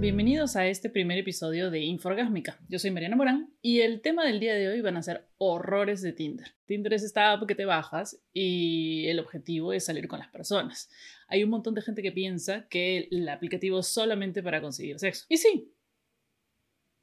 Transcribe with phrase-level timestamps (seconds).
[0.00, 2.56] bienvenidos a este primer episodio de Inforgásmica.
[2.68, 6.02] Yo soy Mariana Morán y el tema del día de hoy van a ser horrores
[6.02, 6.54] de Tinder.
[6.66, 10.88] Tinder es esta app que te bajas y el objetivo es salir con las personas.
[11.26, 15.26] Hay un montón de gente que piensa que el aplicativo es solamente para conseguir sexo.
[15.28, 15.74] Y sí,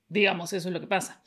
[0.08, 1.22] digamos, eso es lo que pasa.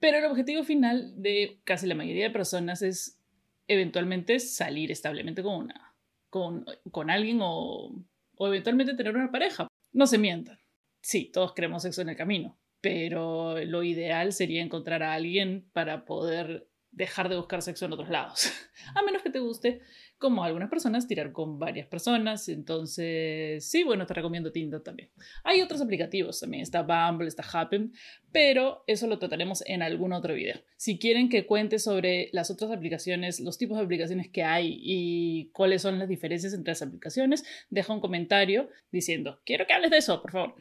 [0.00, 3.20] Pero el objetivo final de casi la mayoría de personas es
[3.68, 5.94] eventualmente salir establemente con una,
[6.30, 7.94] con, con alguien o,
[8.34, 9.68] o eventualmente tener una pareja.
[9.92, 10.61] No se mientan.
[11.02, 16.04] Sí, todos queremos sexo en el camino, pero lo ideal sería encontrar a alguien para
[16.04, 18.52] poder dejar de buscar sexo en otros lados.
[18.94, 19.80] A menos que te guste,
[20.18, 22.48] como algunas personas, tirar con varias personas.
[22.48, 25.10] Entonces, sí, bueno, te recomiendo Tinder también.
[25.42, 26.62] Hay otros aplicativos también.
[26.62, 27.92] Está Bumble, está Happen,
[28.30, 30.60] pero eso lo trataremos en algún otro video.
[30.76, 35.50] Si quieren que cuente sobre las otras aplicaciones, los tipos de aplicaciones que hay y
[35.52, 39.98] cuáles son las diferencias entre las aplicaciones, deja un comentario diciendo, quiero que hables de
[39.98, 40.54] eso, por favor.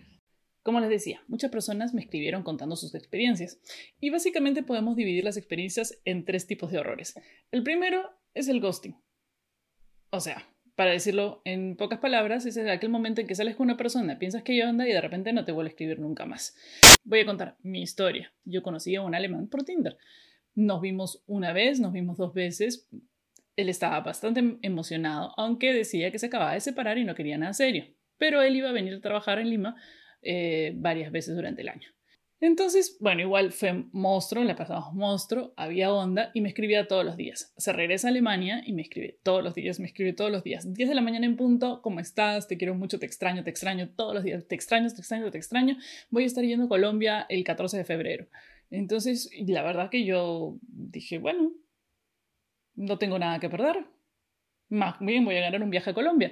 [0.64, 3.60] Como les decía, muchas personas me escribieron contando sus experiencias
[4.00, 7.16] y básicamente podemos dividir las experiencias en tres tipos de horrores.
[7.52, 8.96] El primero es el ghosting.
[10.12, 13.78] O sea, para decirlo en pocas palabras, es aquel momento en que sales con una
[13.78, 16.56] persona, piensas que yo anda y de repente no te vuelve a escribir nunca más.
[17.04, 18.32] Voy a contar mi historia.
[18.46, 19.98] Yo conocí a un alemán por Tinder.
[20.54, 22.88] Nos vimos una vez, nos vimos dos veces.
[23.56, 27.54] Él estaba bastante emocionado, aunque decía que se acababa de separar y no quería nada
[27.54, 27.86] serio.
[28.18, 29.76] Pero él iba a venir a trabajar en Lima
[30.22, 31.88] eh, varias veces durante el año.
[32.42, 37.16] Entonces, bueno, igual fue monstruo, le pasamos monstruo, había onda y me escribía todos los
[37.16, 37.54] días.
[37.56, 40.74] Se regresa a Alemania y me escribe todos los días, me escribe todos los días.
[40.74, 42.48] 10 de la mañana en punto, ¿cómo estás?
[42.48, 45.38] Te quiero mucho, te extraño, te extraño todos los días, te extraño, te extraño, te
[45.38, 45.78] extraño.
[46.10, 48.28] Voy a estar yendo a Colombia el 14 de febrero.
[48.72, 51.54] Entonces, la verdad que yo dije, bueno,
[52.74, 53.86] no tengo nada que perder.
[54.70, 56.32] Más bien voy a ganar un viaje a Colombia.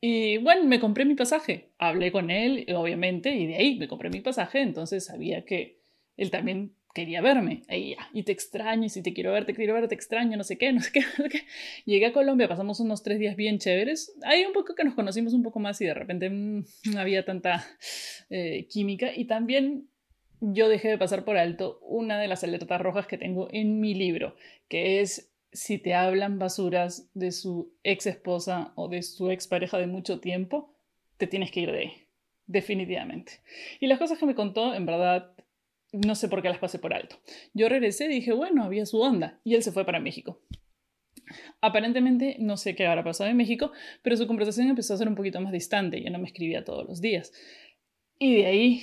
[0.00, 1.70] Y bueno, me compré mi pasaje.
[1.78, 5.80] Hablé con él, obviamente, y de ahí me compré mi pasaje, entonces sabía que
[6.16, 7.62] él también quería verme.
[7.68, 10.36] Ahí ya, y te extraño, y si te quiero ver, te quiero ver, te extraño,
[10.36, 11.02] no sé qué, no sé qué.
[11.84, 14.14] Llegué a Colombia, pasamos unos tres días bien chéveres.
[14.24, 17.24] Ahí un poco que nos conocimos un poco más y de repente mmm, no había
[17.24, 17.64] tanta
[18.30, 19.10] eh, química.
[19.14, 19.88] Y también
[20.40, 23.94] yo dejé de pasar por alto una de las alertas rojas que tengo en mi
[23.94, 24.36] libro,
[24.68, 29.78] que es si te hablan basuras de su ex esposa o de su ex pareja
[29.78, 30.74] de mucho tiempo,
[31.16, 31.92] te tienes que ir de ahí,
[32.46, 33.40] definitivamente.
[33.80, 35.32] Y las cosas que me contó, en verdad,
[35.92, 37.16] no sé por qué las pasé por alto.
[37.54, 40.40] Yo regresé y dije, bueno, había su onda, y él se fue para México.
[41.60, 43.72] Aparentemente, no sé qué habrá pasado en México,
[44.02, 46.86] pero su conversación empezó a ser un poquito más distante, ya no me escribía todos
[46.86, 47.32] los días.
[48.18, 48.82] Y de ahí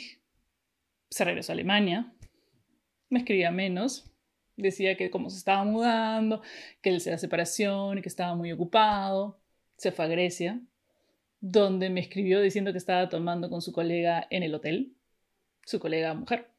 [1.10, 2.14] se regresó a Alemania,
[3.10, 4.12] me escribía menos,
[4.58, 6.42] Decía que como se estaba mudando,
[6.82, 9.40] que él se la separación y que estaba muy ocupado.
[9.78, 10.62] Se fue a Grecia,
[11.42, 14.94] donde me escribió diciendo que estaba tomando con su colega en el hotel,
[15.66, 16.50] su colega mujer,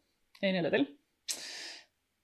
[0.41, 0.99] en el hotel.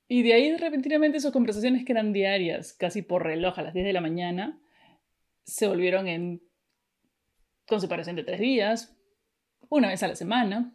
[0.09, 3.87] Y de ahí repentinamente sus conversaciones que eran diarias, casi por reloj a las 10
[3.87, 4.61] de la mañana,
[5.45, 6.43] se volvieron en
[7.67, 8.95] con separación de tres días,
[9.69, 10.75] una vez a la semana,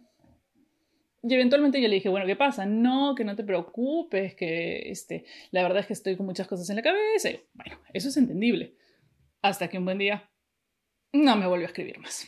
[1.27, 2.65] y eventualmente yo le dije, bueno, ¿qué pasa?
[2.65, 6.69] No, que no te preocupes, que este, la verdad es que estoy con muchas cosas
[6.69, 7.29] en la cabeza.
[7.53, 8.75] bueno, eso es entendible.
[9.41, 10.29] Hasta que un buen día
[11.13, 12.27] no me volvió a escribir más.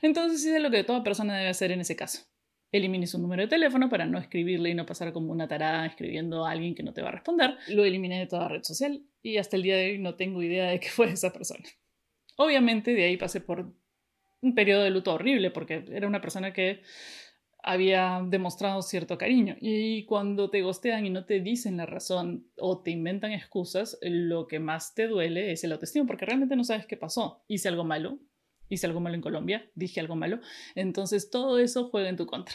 [0.00, 2.26] Entonces hice lo que toda persona debe hacer en ese caso.
[2.70, 6.44] Elimine su número de teléfono para no escribirle y no pasar como una tarada escribiendo
[6.44, 7.56] a alguien que no te va a responder.
[7.68, 10.70] Lo eliminé de toda red social y hasta el día de hoy no tengo idea
[10.70, 11.64] de qué fue esa persona.
[12.36, 13.72] Obviamente de ahí pasé por
[14.40, 16.82] un periodo de luto horrible porque era una persona que
[17.68, 19.54] había demostrado cierto cariño.
[19.60, 24.46] Y cuando te gostean y no te dicen la razón o te inventan excusas, lo
[24.46, 27.44] que más te duele es el autoestima, porque realmente no sabes qué pasó.
[27.46, 28.20] Hice algo malo,
[28.70, 30.40] hice algo malo en Colombia, dije algo malo.
[30.74, 32.54] Entonces todo eso juega en tu contra.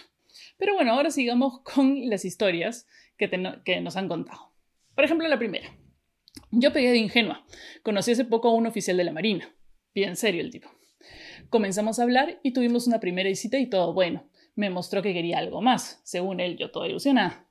[0.57, 3.29] Pero bueno, ahora sigamos con las historias que,
[3.63, 4.52] que nos han contado.
[4.96, 5.78] Por ejemplo, la primera.
[6.50, 7.46] Yo pegué de ingenua.
[7.84, 9.47] Conocí hace poco a un oficial de la Marina.
[9.94, 10.72] Bien serio el tipo.
[11.52, 15.40] Comenzamos a hablar y tuvimos una primera visita y todo bueno me mostró que quería
[15.40, 16.02] algo más.
[16.03, 17.47] Según él, yo toda ilusionada.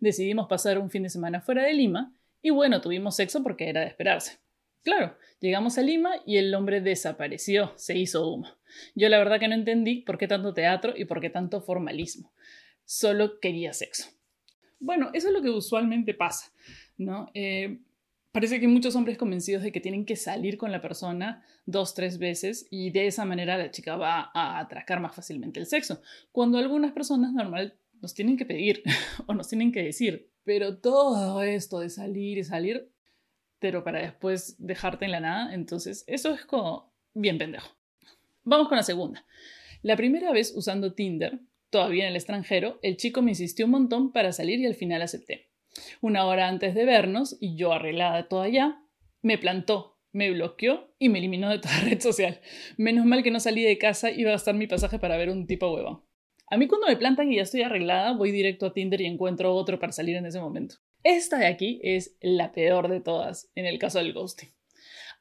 [0.00, 3.80] Decidimos pasar un fin de semana fuera de Lima y bueno, tuvimos sexo porque era
[3.80, 4.38] de esperarse.
[4.82, 8.48] Claro, llegamos a Lima y el hombre desapareció, se hizo humo.
[8.94, 12.32] Yo la verdad que no entendí por qué tanto teatro y por qué tanto formalismo.
[12.84, 14.08] Solo quería sexo.
[14.78, 16.52] Bueno, eso es lo que usualmente pasa,
[16.96, 17.30] ¿no?
[17.34, 17.80] Eh,
[18.32, 21.94] Parece que hay muchos hombres convencidos de que tienen que salir con la persona dos,
[21.94, 26.02] tres veces y de esa manera la chica va a atracar más fácilmente el sexo.
[26.30, 28.82] Cuando algunas personas normal nos tienen que pedir
[29.26, 32.90] o nos tienen que decir, pero todo esto de salir y salir,
[33.58, 37.70] pero para después dejarte en la nada, entonces eso es como bien pendejo.
[38.44, 39.24] Vamos con la segunda.
[39.82, 41.40] La primera vez usando Tinder,
[41.70, 45.02] todavía en el extranjero, el chico me insistió un montón para salir y al final
[45.02, 45.47] acepté.
[46.00, 48.82] Una hora antes de vernos, y yo arreglada toda ya,
[49.22, 52.40] me plantó, me bloqueó y me eliminó de toda red social.
[52.76, 55.30] Menos mal que no salí de casa y iba a gastar mi pasaje para ver
[55.30, 56.04] un tipo huevón.
[56.50, 59.54] A mí cuando me plantan y ya estoy arreglada, voy directo a Tinder y encuentro
[59.54, 60.76] otro para salir en ese momento.
[61.02, 64.50] Esta de aquí es la peor de todas en el caso del ghosting.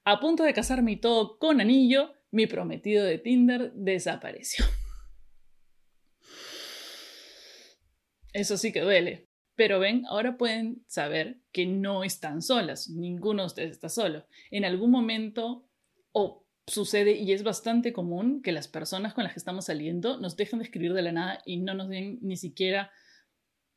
[0.05, 4.65] A punto de casarme y todo con anillo, mi prometido de Tinder desapareció.
[8.33, 9.26] Eso sí que duele.
[9.57, 12.89] Pero ven, ahora pueden saber que no están solas.
[12.89, 14.25] Ninguno de ustedes está solo.
[14.51, 15.67] En algún momento,
[16.13, 20.37] o sucede y es bastante común que las personas con las que estamos saliendo nos
[20.37, 22.91] dejen de escribir de la nada y no nos den ni siquiera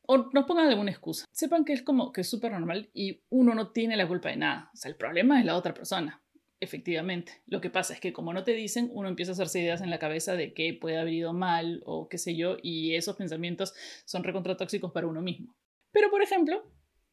[0.05, 1.25] o nos pongan alguna excusa.
[1.31, 4.35] Sepan que es como que es súper normal y uno no tiene la culpa de
[4.35, 4.69] nada.
[4.73, 6.21] O sea, el problema es la otra persona.
[6.59, 7.41] Efectivamente.
[7.47, 9.89] Lo que pasa es que como no te dicen, uno empieza a hacerse ideas en
[9.89, 13.73] la cabeza de que puede haber ido mal o qué sé yo, y esos pensamientos
[14.05, 15.55] son recontratóxicos para uno mismo.
[15.91, 16.63] Pero, por ejemplo,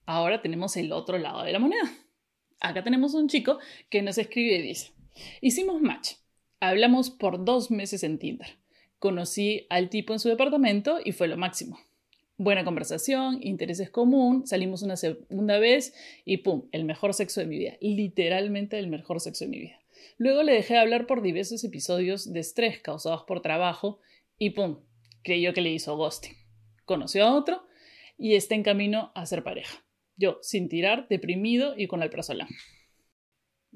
[0.07, 1.91] ahora tenemos el otro lado de la moneda.
[2.61, 3.59] Acá tenemos un chico
[3.91, 4.93] que nos escribe y dice,
[5.41, 6.15] Hicimos match.
[6.61, 8.59] Hablamos por dos meses en Tinder.
[8.99, 11.79] Conocí al tipo en su departamento y fue lo máximo.
[12.37, 15.95] Buena conversación, intereses común, salimos una segunda vez
[16.25, 16.69] y ¡pum!
[16.73, 17.77] El mejor sexo de mi vida.
[17.81, 19.81] Literalmente el mejor sexo de mi vida.
[20.19, 24.01] Luego le dejé hablar por diversos episodios de estrés causados por trabajo
[24.39, 24.81] y ¡pum!
[25.23, 26.37] Creyó que le hizo ghosting.
[26.85, 27.63] Conoció a otro
[28.19, 29.85] y está en camino a ser pareja.
[30.17, 32.49] Yo, sin tirar, deprimido y con alprazolam.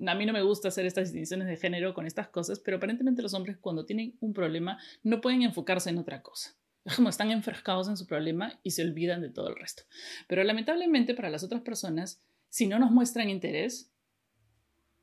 [0.07, 3.23] A mí no me gusta hacer estas distinciones de género con estas cosas, pero aparentemente
[3.23, 6.57] los hombres cuando tienen un problema no pueden enfocarse en otra cosa.
[6.85, 9.85] Es como están enfrascados en su problema y se olvidan de todo el resto.
[10.27, 13.93] Pero lamentablemente para las otras personas, si no nos muestran interés,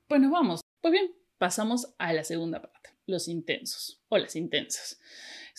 [0.08, 0.62] pues nos vamos.
[0.82, 5.00] Pues bien, pasamos a la segunda parte, los intensos o las intensas.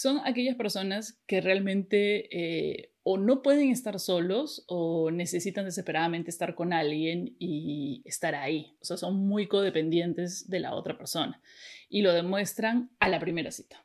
[0.00, 6.54] Son aquellas personas que realmente eh, o no pueden estar solos o necesitan desesperadamente estar
[6.54, 8.78] con alguien y estar ahí.
[8.80, 11.42] O sea, son muy codependientes de la otra persona
[11.90, 13.84] y lo demuestran a la primera cita.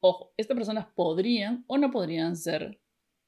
[0.00, 2.80] Ojo, estas personas podrían o no podrían ser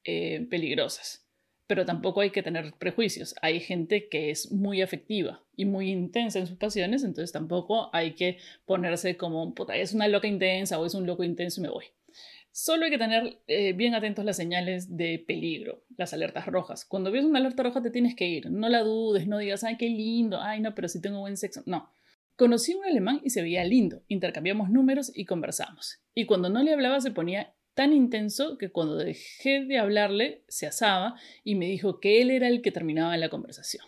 [0.05, 1.29] eh, peligrosas,
[1.67, 3.35] pero tampoco hay que tener prejuicios.
[3.43, 8.15] Hay gente que es muy afectiva y muy intensa en sus pasiones, entonces tampoco hay
[8.15, 11.69] que ponerse como, puta, es una loca intensa o es un loco intenso y me
[11.69, 11.85] voy.
[12.55, 16.85] Solo hay que tener eh, bien atentos las señales de peligro, las alertas rojas.
[16.85, 18.51] Cuando ves una alerta roja te tienes que ir.
[18.51, 21.63] No la dudes, no digas, ay, qué lindo, ay, no, pero si tengo buen sexo.
[21.65, 21.89] No.
[22.37, 24.03] Conocí a un alemán y se veía lindo.
[24.07, 26.01] Intercambiamos números y conversamos.
[26.15, 30.67] Y cuando no le hablaba se ponía tan intenso que cuando dejé de hablarle se
[30.67, 33.87] asaba y me dijo que él era el que terminaba la conversación.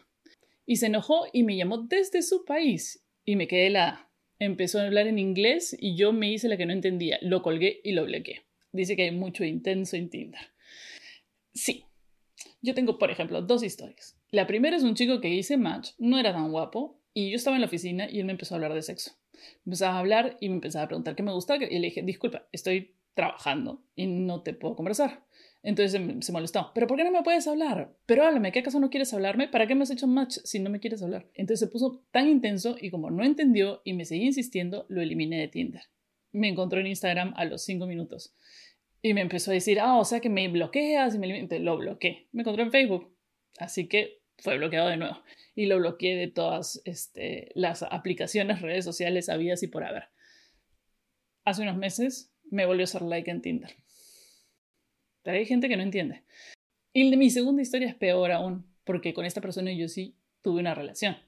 [0.64, 3.04] Y se enojó y me llamó desde su país.
[3.26, 4.08] Y me quedé la...
[4.38, 7.18] Empezó a hablar en inglés y yo me hice la que no entendía.
[7.20, 8.42] Lo colgué y lo bloqueé
[8.76, 10.40] dice que hay mucho intenso en Tinder.
[11.52, 11.84] Sí,
[12.60, 14.18] yo tengo, por ejemplo, dos historias.
[14.30, 17.56] La primera es un chico que hice match, no era tan guapo, y yo estaba
[17.56, 19.12] en la oficina y él me empezó a hablar de sexo.
[19.64, 22.48] Empezaba a hablar y me empezaba a preguntar qué me gustaba, y le dije, disculpa,
[22.52, 25.24] estoy trabajando y no te puedo conversar.
[25.62, 26.72] Entonces se molestó.
[26.74, 27.96] ¿Pero por qué no me puedes hablar?
[28.04, 29.48] Pero háblame, ¿qué acaso no quieres hablarme?
[29.48, 31.26] ¿Para qué me has hecho match si no me quieres hablar?
[31.32, 35.38] Entonces se puso tan intenso y como no entendió y me seguía insistiendo, lo eliminé
[35.38, 35.82] de Tinder.
[36.32, 38.34] Me encontró en Instagram a los cinco minutos.
[39.04, 42.26] Y me empezó a decir, ah, o sea que me bloqueas y me Lo bloqueé.
[42.32, 43.14] Me encontró en Facebook.
[43.58, 45.22] Así que fue bloqueado de nuevo.
[45.54, 50.04] Y lo bloqueé de todas este, las aplicaciones, redes sociales habidas y por haber.
[51.44, 53.76] Hace unos meses me volvió a hacer like en Tinder.
[55.22, 56.22] Pero hay gente que no entiende.
[56.94, 60.74] Y mi segunda historia es peor aún, porque con esta persona yo sí tuve una
[60.74, 61.18] relación.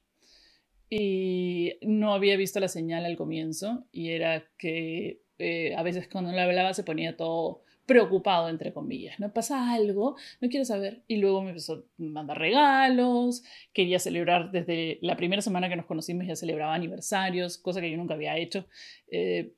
[0.88, 6.32] Y no había visto la señal al comienzo, y era que eh, a veces cuando
[6.32, 9.32] le hablaba se ponía todo preocupado, entre comillas, ¿no?
[9.32, 11.02] Pasa algo, no quiero saber.
[11.06, 15.86] Y luego me empezó a mandar regalos, quería celebrar desde la primera semana que nos
[15.86, 18.66] conocimos, ya celebraba aniversarios, cosa que yo nunca había hecho.
[19.10, 19.54] Eh,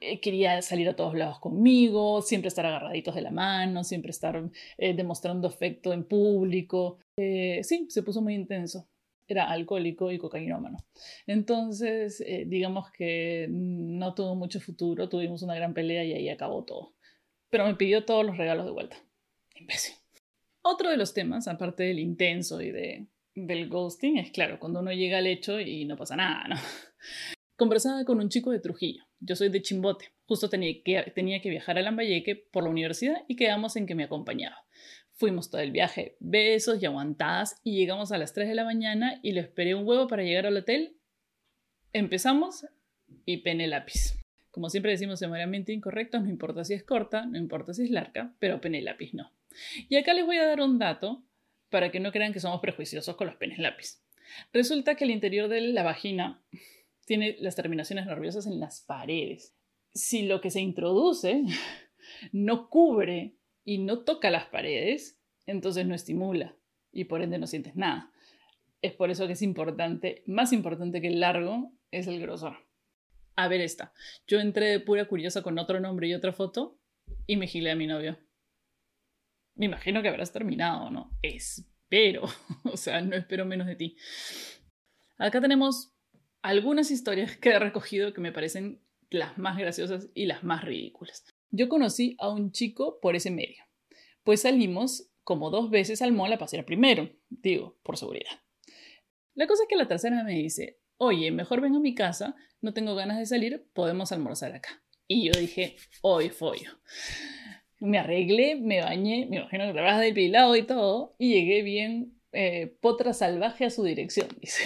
[0.00, 4.50] eh, quería salir a todos lados conmigo, siempre estar agarraditos de la mano, siempre estar
[4.78, 6.98] eh, demostrando afecto en público.
[7.16, 8.88] sí, se puso muy intenso.
[9.26, 10.78] Era alcohólico y cocainómano.
[11.26, 16.93] Entonces, digamos que no tuvo mucho futuro, tuvimos una gran pelea y ahí acabó todo
[17.54, 18.96] pero me pidió todos los regalos de vuelta.
[19.54, 19.94] Imbécil.
[20.60, 23.06] Otro de los temas, aparte del intenso y de,
[23.36, 26.56] del ghosting, es claro, cuando uno llega al hecho y no pasa nada, ¿no?
[27.56, 29.04] Conversaba con un chico de Trujillo.
[29.20, 30.06] Yo soy de Chimbote.
[30.26, 34.56] Justo tenía que, viajar a Lambayeque por la universidad y quedamos en que me acompañaba.
[35.12, 39.20] Fuimos todo el viaje, besos y aguantadas, y llegamos a las 3 de la mañana
[39.22, 40.98] y le esperé un huevo para llegar al hotel.
[41.92, 42.66] Empezamos
[43.24, 44.23] y pene lápiz.
[44.54, 48.36] Como siempre decimos en incorrectos, no importa si es corta, no importa si es larga,
[48.38, 49.32] pero pene lápiz no.
[49.88, 51.24] Y acá les voy a dar un dato
[51.70, 54.00] para que no crean que somos prejuiciosos con los penes lápiz.
[54.52, 56.40] Resulta que el interior de la vagina
[57.04, 59.56] tiene las terminaciones nerviosas en las paredes.
[59.92, 61.42] Si lo que se introduce
[62.30, 63.34] no cubre
[63.64, 66.54] y no toca las paredes, entonces no estimula
[66.92, 68.12] y por ende no sientes nada.
[68.82, 72.63] Es por eso que es importante, más importante que el largo, es el grosor.
[73.36, 73.92] A ver esta.
[74.26, 76.78] Yo entré de pura curiosa con otro nombre y otra foto
[77.26, 78.18] y me gilé a mi novio.
[79.56, 81.16] Me imagino que habrás terminado, ¿no?
[81.22, 82.24] Espero.
[82.64, 83.96] o sea, no espero menos de ti.
[85.18, 85.92] Acá tenemos
[86.42, 91.24] algunas historias que he recogido que me parecen las más graciosas y las más ridículas.
[91.50, 93.62] Yo conocí a un chico por ese medio,
[94.24, 98.42] pues salimos como dos veces al mall a pasear primero, digo, por seguridad.
[99.34, 102.72] La cosa es que la tercera me dice, oye, mejor ven a mi casa, no
[102.72, 104.82] tengo ganas de salir, podemos almorzar acá.
[105.06, 106.70] Y yo dije, hoy follo.
[107.78, 112.74] Me arreglé, me bañé, me imagino que trabajas depilado y todo, y llegué bien eh,
[112.80, 114.62] potra salvaje a su dirección, dice.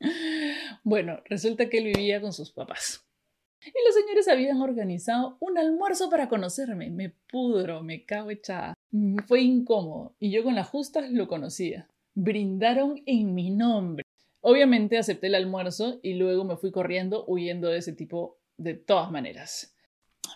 [0.84, 3.04] bueno, resulta que él vivía con sus papás.
[3.62, 6.88] Y los señores habían organizado un almuerzo para conocerme.
[6.88, 8.72] Me pudro, me cago echada.
[9.26, 11.88] Fue incómodo y yo con las justas lo conocía.
[12.14, 14.04] Brindaron en mi nombre.
[14.40, 19.10] Obviamente acepté el almuerzo y luego me fui corriendo huyendo de ese tipo de todas
[19.10, 19.74] maneras.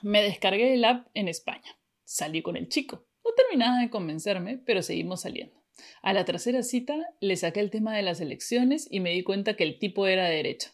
[0.03, 1.79] Me descargué el app en España.
[2.05, 3.07] Salí con el chico.
[3.25, 5.63] No terminaba de convencerme, pero seguimos saliendo.
[6.03, 9.55] A la tercera cita le saqué el tema de las elecciones y me di cuenta
[9.55, 10.73] que el tipo era de derecha.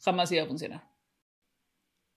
[0.00, 0.91] Jamás iba a funcionar.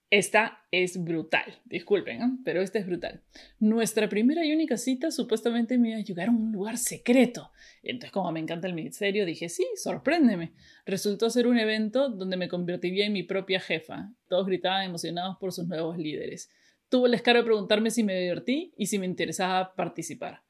[0.08, 2.38] Esta es brutal, disculpen, ¿eh?
[2.44, 3.24] pero esta es brutal.
[3.58, 7.50] Nuestra primera y única cita supuestamente me iba a llegar a un lugar secreto.
[7.82, 10.52] Entonces, como me encanta el misterio, dije, sí, sorpréndeme.
[10.84, 14.12] Resultó ser un evento donde me convertiría en mi propia jefa.
[14.28, 16.50] Todos gritaban emocionados por sus nuevos líderes.
[16.88, 20.44] Tuvo el descaro de preguntarme si me divertí y si me interesaba participar.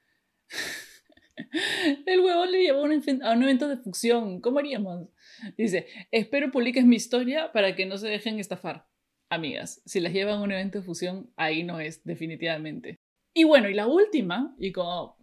[2.06, 4.42] El huevón le llevó a un evento de fusión.
[4.42, 5.08] ¿Cómo haríamos?
[5.56, 8.86] Dice, espero publiques mi historia para que no se dejen estafar
[9.28, 9.83] amigas.
[9.85, 12.97] Si las llevan a un evento de fusión, ahí no es, definitivamente.
[13.35, 15.16] Y bueno, y la última, y como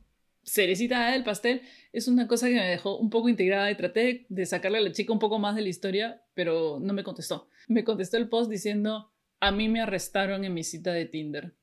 [0.45, 4.45] cerecita del pastel, es una cosa que me dejó un poco integrada y traté de
[4.45, 7.49] sacarle a la chica un poco más de la historia, pero no me contestó.
[7.67, 11.55] Me contestó el post diciendo, a mí me arrestaron en mi cita de Tinder.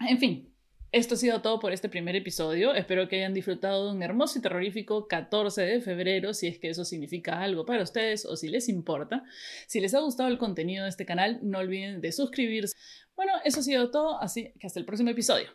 [0.00, 0.49] En fin,
[0.92, 2.74] esto ha sido todo por este primer episodio.
[2.74, 6.70] Espero que hayan disfrutado de un hermoso y terrorífico 14 de febrero, si es que
[6.70, 9.22] eso significa algo para ustedes o si les importa.
[9.68, 12.76] Si les ha gustado el contenido de este canal, no olviden de suscribirse.
[13.14, 15.50] Bueno, eso ha sido todo, así que hasta el próximo episodio.